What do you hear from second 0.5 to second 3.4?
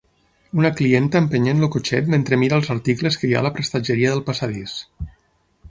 Una clienta empenyent el cotxet mentre mira els articles que hi